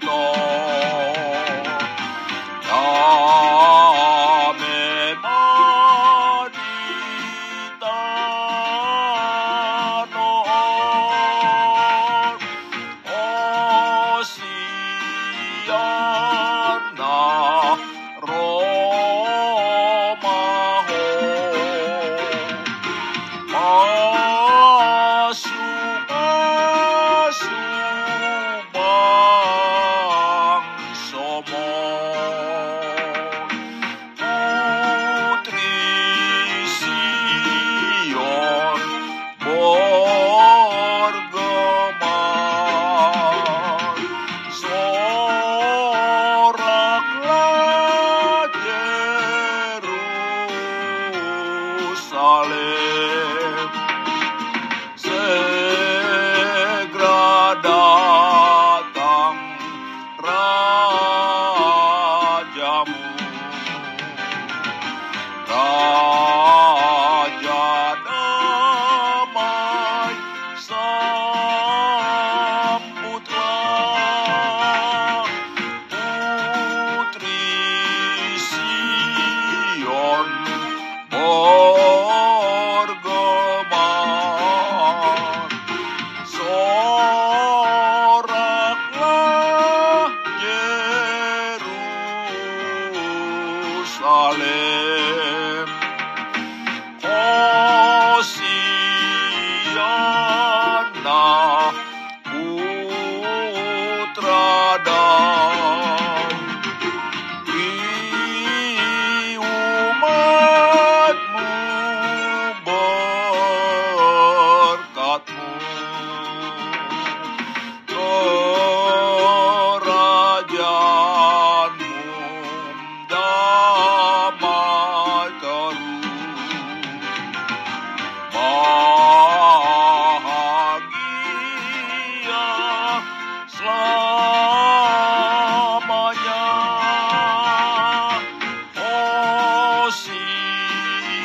not. 0.00 0.41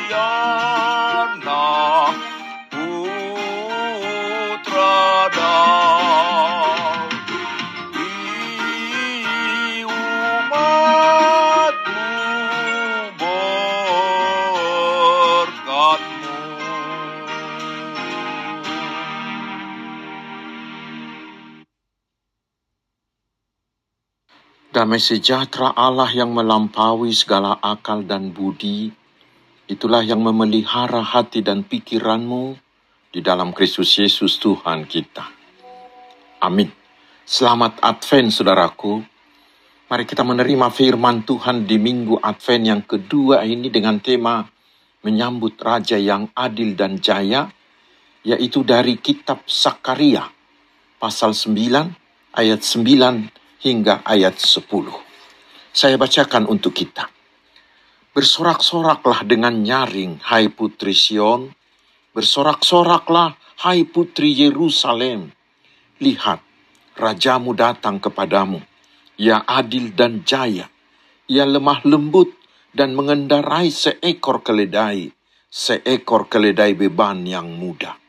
Putra 0.08 0.48
Damai 24.68 25.02
sejahtera 25.02 25.74
Allah 25.76 26.06
yang 26.14 26.32
melampaui 26.32 27.10
segala 27.10 27.58
akal 27.60 28.06
dan 28.06 28.30
budi, 28.30 28.94
itulah 29.68 30.00
yang 30.00 30.24
memelihara 30.24 31.04
hati 31.04 31.44
dan 31.44 31.62
pikiranmu 31.62 32.56
di 33.12 33.20
dalam 33.20 33.52
Kristus 33.52 33.92
Yesus 34.00 34.40
Tuhan 34.40 34.88
kita. 34.88 35.28
Amin. 36.40 36.72
Selamat 37.28 37.76
Advent, 37.84 38.32
saudaraku. 38.32 39.04
Mari 39.88 40.04
kita 40.08 40.24
menerima 40.24 40.72
firman 40.72 41.24
Tuhan 41.24 41.68
di 41.68 41.76
minggu 41.76 42.20
Advent 42.20 42.64
yang 42.64 42.82
kedua 42.84 43.44
ini 43.44 43.68
dengan 43.68 44.00
tema 44.00 44.44
menyambut 45.04 45.60
Raja 45.60 45.96
yang 46.00 46.32
adil 46.32 46.72
dan 46.72 47.00
jaya, 47.00 47.48
yaitu 48.24 48.64
dari 48.64 48.98
kitab 48.98 49.44
Sakaria, 49.46 50.26
pasal 50.96 51.32
9, 51.32 52.34
ayat 52.36 52.60
9 52.60 53.64
hingga 53.64 54.04
ayat 54.04 54.36
10. 54.36 54.64
Saya 55.72 55.96
bacakan 56.00 56.48
untuk 56.48 56.74
kita. 56.74 57.17
Bersorak-soraklah 58.18 59.22
dengan 59.30 59.62
nyaring, 59.62 60.18
hai 60.26 60.50
putri 60.50 60.90
Sion. 60.90 61.54
Bersorak-soraklah, 62.10 63.38
hai 63.62 63.86
putri 63.86 64.34
Yerusalem. 64.34 65.30
Lihat, 66.02 66.42
rajamu 66.98 67.54
datang 67.54 68.02
kepadamu. 68.02 68.58
Ia 69.22 69.46
adil 69.46 69.94
dan 69.94 70.26
jaya. 70.26 70.66
Ia 71.30 71.46
lemah 71.46 71.86
lembut 71.86 72.34
dan 72.74 72.98
mengendarai 72.98 73.70
seekor 73.70 74.42
keledai, 74.42 75.14
seekor 75.46 76.26
keledai 76.26 76.74
beban 76.74 77.22
yang 77.22 77.46
muda. 77.46 78.02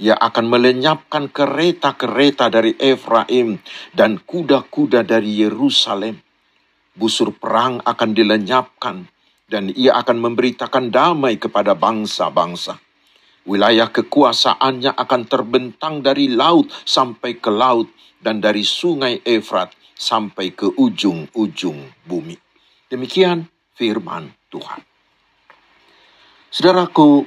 Ia 0.00 0.16
akan 0.24 0.48
melenyapkan 0.48 1.28
kereta-kereta 1.28 2.48
dari 2.48 2.80
Efraim 2.80 3.60
dan 3.92 4.24
kuda-kuda 4.24 5.04
dari 5.04 5.44
Yerusalem. 5.44 6.16
Busur 6.96 7.36
perang 7.36 7.84
akan 7.84 8.10
dilenyapkan 8.16 9.12
dan 9.44 9.68
ia 9.76 9.92
akan 10.00 10.20
memberitakan 10.20 10.88
damai 10.88 11.36
kepada 11.36 11.76
bangsa-bangsa. 11.76 12.80
Wilayah 13.44 13.92
kekuasaannya 13.92 14.96
akan 14.96 15.22
terbentang 15.28 16.00
dari 16.00 16.32
laut 16.32 16.72
sampai 16.88 17.36
ke 17.36 17.52
laut 17.52 17.92
dan 18.24 18.40
dari 18.40 18.64
sungai 18.64 19.20
Efrat 19.20 19.76
sampai 19.92 20.56
ke 20.56 20.72
ujung-ujung 20.72 22.08
bumi. 22.08 22.40
Demikian 22.88 23.44
firman 23.76 24.32
Tuhan. 24.48 24.80
Saudaraku, 26.48 27.26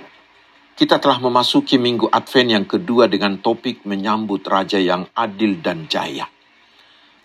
kita 0.73 0.97
telah 0.97 1.21
memasuki 1.21 1.77
minggu 1.77 2.09
Advent 2.09 2.49
yang 2.49 2.65
kedua 2.65 3.05
dengan 3.05 3.37
topik 3.37 3.85
menyambut 3.85 4.41
Raja 4.45 4.81
yang 4.81 5.05
adil 5.13 5.61
dan 5.61 5.85
jaya. 5.85 6.25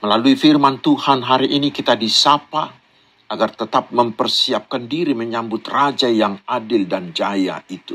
Melalui 0.02 0.34
firman 0.34 0.82
Tuhan 0.82 1.22
hari 1.22 1.54
ini 1.54 1.70
kita 1.70 1.94
disapa 1.94 2.81
agar 3.28 3.54
tetap 3.54 3.92
mempersiapkan 3.94 4.88
diri 4.88 5.14
menyambut 5.14 5.62
Raja 5.69 6.10
yang 6.10 6.40
adil 6.48 6.88
dan 6.88 7.14
jaya 7.14 7.62
itu. 7.69 7.94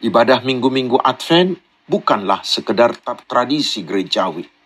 Ibadah 0.00 0.40
minggu-minggu 0.46 0.96
Advent 1.00 1.58
bukanlah 1.84 2.40
sekedar 2.46 2.96
tradisi 3.28 3.84
gerejawi 3.84 4.60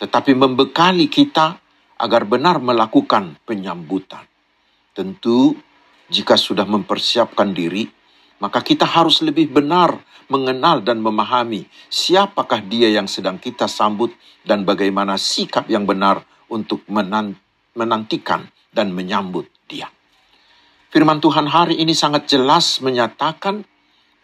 tetapi 0.00 0.32
membekali 0.32 1.12
kita 1.12 1.60
agar 2.00 2.24
benar 2.24 2.56
melakukan 2.56 3.36
penyambutan. 3.44 4.24
Tentu, 4.96 5.52
jika 6.08 6.40
sudah 6.40 6.64
mempersiapkan 6.64 7.52
diri, 7.52 7.84
maka 8.40 8.64
kita 8.64 8.88
harus 8.88 9.20
lebih 9.20 9.52
benar 9.52 10.00
mengenal 10.32 10.80
dan 10.80 11.04
memahami 11.04 11.68
siapakah 11.92 12.64
dia 12.64 12.88
yang 12.88 13.04
sedang 13.04 13.36
kita 13.36 13.68
sambut 13.68 14.16
dan 14.40 14.64
bagaimana 14.64 15.20
sikap 15.20 15.68
yang 15.68 15.84
benar 15.84 16.24
untuk 16.48 16.80
menantikan 17.76 18.48
dan 18.70 18.94
menyambut 18.94 19.46
dia. 19.66 19.90
Firman 20.90 21.22
Tuhan 21.22 21.46
hari 21.46 21.78
ini 21.78 21.94
sangat 21.94 22.26
jelas 22.26 22.82
menyatakan 22.82 23.62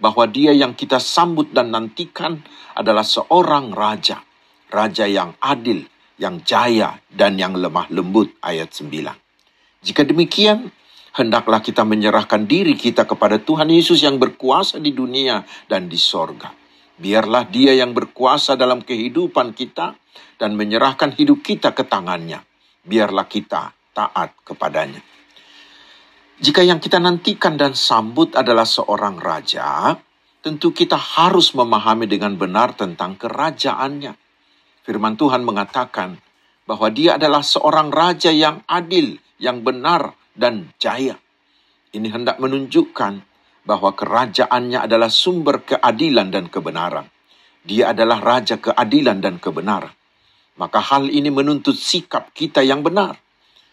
bahwa 0.03 0.27
dia 0.27 0.51
yang 0.53 0.75
kita 0.75 0.99
sambut 0.99 1.55
dan 1.55 1.71
nantikan 1.71 2.43
adalah 2.75 3.07
seorang 3.07 3.71
raja 3.71 4.27
raja 4.71 5.07
yang 5.07 5.35
adil, 5.43 5.87
yang 6.19 6.43
jaya, 6.43 6.99
dan 7.11 7.39
yang 7.39 7.55
lemah 7.55 7.87
lembut. 7.91 8.35
Ayat 8.43 8.75
9. 8.75 9.83
Jika 9.83 10.03
demikian, 10.03 10.73
hendaklah 11.15 11.63
kita 11.63 11.87
menyerahkan 11.87 12.45
diri 12.49 12.75
kita 12.75 13.07
kepada 13.07 13.39
Tuhan 13.39 13.71
Yesus 13.71 14.03
yang 14.03 14.19
berkuasa 14.19 14.83
di 14.83 14.91
dunia 14.91 15.47
dan 15.71 15.87
di 15.87 15.99
sorga. 15.99 16.51
Biarlah 16.97 17.45
dia 17.53 17.77
yang 17.77 17.93
berkuasa 17.93 18.57
dalam 18.57 18.81
kehidupan 18.81 19.53
kita 19.53 19.95
dan 20.41 20.57
menyerahkan 20.57 21.13
hidup 21.13 21.45
kita 21.45 21.77
ke 21.77 21.85
tangannya. 21.85 22.41
Biarlah 22.87 23.27
kita 23.27 23.75
taat 23.91 24.39
kepadanya. 24.47 25.03
Jika 26.39 26.63
yang 26.63 26.79
kita 26.79 27.03
nantikan 27.03 27.59
dan 27.59 27.75
sambut 27.75 28.39
adalah 28.39 28.69
seorang 28.69 29.19
raja, 29.19 29.99
tentu 30.39 30.71
kita 30.71 30.95
harus 30.95 31.51
memahami 31.57 32.07
dengan 32.07 32.39
benar 32.39 32.79
tentang 32.79 33.19
kerajaannya 33.19 34.15
Firman 34.87 35.19
Tuhan 35.19 35.43
mengatakan 35.43 36.23
bahwa 36.63 36.87
dia 36.95 37.19
adalah 37.19 37.43
seorang 37.43 37.91
raja 37.91 38.31
yang 38.31 38.63
adil, 38.71 39.19
yang 39.43 39.67
benar, 39.67 40.15
dan 40.31 40.71
jaya. 40.79 41.19
Ini 41.91 42.07
hendak 42.15 42.39
menunjukkan 42.39 43.13
bahwa 43.67 43.91
kerajaannya 43.99 44.87
adalah 44.87 45.11
sumber 45.11 45.67
keadilan 45.67 46.31
dan 46.31 46.47
kebenaran. 46.47 47.11
Dia 47.67 47.91
adalah 47.91 48.23
raja 48.23 48.63
keadilan 48.63 49.19
dan 49.19 49.43
kebenaran. 49.43 49.91
Maka 50.57 50.81
hal 50.81 51.13
ini 51.13 51.29
menuntut 51.29 51.77
sikap 51.77 52.33
kita 52.33 52.65
yang 52.65 52.81
benar. 52.81 53.21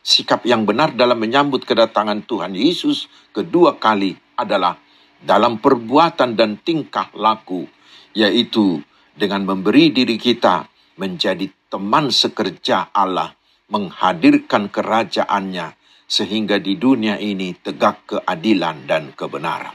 Sikap 0.04 0.44
yang 0.44 0.68
benar 0.68 0.92
dalam 0.92 1.16
menyambut 1.16 1.64
kedatangan 1.64 2.28
Tuhan 2.28 2.60
Yesus 2.60 3.08
kedua 3.32 3.80
kali 3.80 4.20
adalah 4.36 4.76
dalam 5.24 5.64
perbuatan 5.64 6.36
dan 6.36 6.60
tingkah 6.60 7.08
laku, 7.16 7.64
yaitu 8.12 8.84
dengan 9.16 9.48
memberi 9.48 9.96
diri 9.96 10.20
kita 10.20 10.68
menjadi 11.00 11.48
teman 11.72 12.12
sekerja 12.12 12.92
Allah, 12.92 13.32
menghadirkan 13.72 14.68
kerajaannya 14.68 15.80
sehingga 16.04 16.60
di 16.60 16.76
dunia 16.76 17.18
ini 17.18 17.56
tegak 17.58 18.06
keadilan 18.06 18.86
dan 18.86 19.16
kebenaran. 19.16 19.74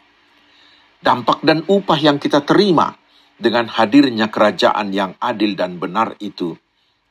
Dampak 1.01 1.41
dan 1.41 1.65
upah 1.67 1.99
yang 1.99 2.21
kita 2.21 2.45
terima 2.45 2.95
dengan 3.39 3.71
hadirnya 3.71 4.29
kerajaan 4.29 4.91
yang 4.93 5.17
adil 5.23 5.55
dan 5.57 5.79
benar 5.79 6.19
itu, 6.21 6.59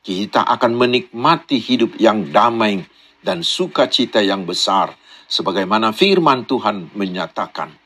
kita 0.08 0.40
akan 0.40 0.72
menikmati 0.72 1.60
hidup 1.60 2.00
yang 2.00 2.32
damai 2.32 2.80
dan 3.20 3.44
sukacita 3.44 4.24
yang 4.24 4.48
besar, 4.48 4.96
sebagaimana 5.28 5.92
firman 5.92 6.48
Tuhan 6.48 6.96
menyatakan, 6.96 7.76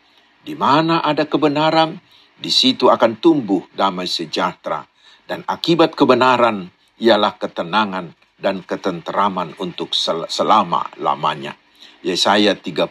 di 0.46 0.54
mana 0.54 1.02
ada 1.02 1.26
kebenaran, 1.26 1.98
di 2.38 2.46
situ 2.46 2.86
akan 2.86 3.18
tumbuh 3.18 3.66
damai 3.74 4.06
sejahtera 4.06 4.86
dan 5.26 5.42
akibat 5.50 5.98
kebenaran 5.98 6.70
ialah 7.02 7.34
ketenangan 7.42 8.14
dan 8.38 8.62
ketenteraman 8.62 9.58
untuk 9.58 9.90
sel 9.90 10.26
selama-lamanya. 10.30 11.58
Yesaya 12.06 12.54
32 12.58 12.90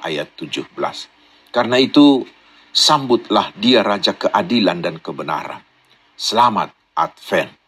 ayat 0.00 0.32
17. 0.36 0.72
Karena 1.52 1.76
itu, 1.76 2.24
sambutlah 2.72 3.52
dia 3.56 3.80
Raja 3.80 4.16
keadilan 4.16 4.80
dan 4.84 4.96
kebenaran. 5.00 5.60
Selamat 6.16 6.72
Advent. 6.96 7.65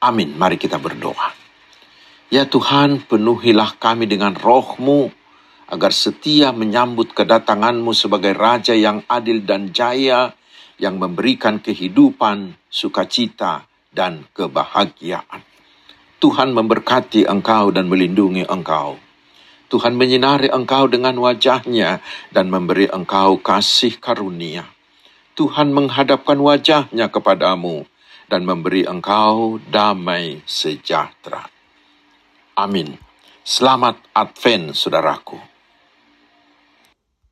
Amin. 0.00 0.32
Mari 0.32 0.56
kita 0.56 0.80
berdoa. 0.80 1.36
Ya 2.32 2.48
Tuhan, 2.48 3.04
penuhilah 3.04 3.76
kami 3.76 4.08
dengan 4.08 4.32
rohmu, 4.32 5.12
agar 5.68 5.92
setia 5.92 6.56
menyambut 6.56 7.12
kedatanganmu 7.12 7.92
sebagai 7.92 8.32
Raja 8.32 8.72
yang 8.72 9.04
adil 9.12 9.44
dan 9.44 9.76
jaya, 9.76 10.32
yang 10.80 10.96
memberikan 10.96 11.60
kehidupan, 11.60 12.56
sukacita, 12.72 13.68
dan 13.92 14.24
kebahagiaan. 14.32 15.44
Tuhan 16.16 16.56
memberkati 16.56 17.28
engkau 17.28 17.68
dan 17.68 17.84
melindungi 17.92 18.48
engkau. 18.48 18.96
Tuhan 19.68 20.00
menyinari 20.00 20.48
engkau 20.48 20.88
dengan 20.88 21.20
wajahnya 21.20 22.00
dan 22.32 22.48
memberi 22.48 22.88
engkau 22.88 23.36
kasih 23.36 24.00
karunia. 24.00 24.64
Tuhan 25.36 25.76
menghadapkan 25.76 26.40
wajahnya 26.40 27.12
kepadamu 27.12 27.84
dan 28.30 28.46
memberi 28.46 28.86
engkau 28.86 29.58
damai 29.58 30.38
sejahtera. 30.46 31.42
Amin. 32.54 32.94
Selamat 33.42 33.98
Advent, 34.14 34.78
saudaraku. 34.78 35.34